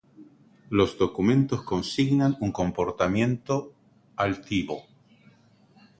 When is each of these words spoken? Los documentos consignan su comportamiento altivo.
Los 0.71 0.97
documentos 0.97 1.61
consignan 1.61 2.35
su 2.39 2.51
comportamiento 2.51 3.71
altivo. 4.15 4.81